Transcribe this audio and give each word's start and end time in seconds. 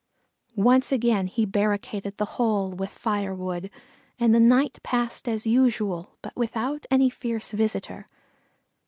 Once 0.55 0.91
again 0.91 1.27
he 1.27 1.45
barricaded 1.45 2.17
the 2.17 2.25
hole 2.41 2.71
with 2.71 2.89
firewood, 2.89 3.69
and 4.17 4.33
the 4.33 4.39
night 4.39 4.79
passed 4.81 5.29
as 5.29 5.45
usual, 5.45 6.17
but 6.23 6.35
without 6.35 6.87
any 6.89 7.07
fierce 7.07 7.51
visitor. 7.51 8.07